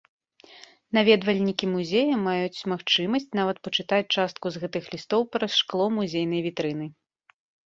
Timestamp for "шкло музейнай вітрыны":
5.61-6.85